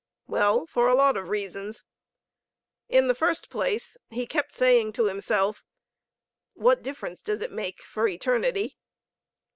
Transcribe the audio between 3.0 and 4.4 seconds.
the first place, he